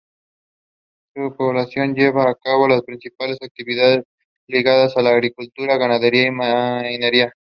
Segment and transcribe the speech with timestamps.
[1.15, 4.03] Su población llevaba a cabo principalmente actividades
[4.47, 7.31] ligadas a la agricultura, ganadería y minería.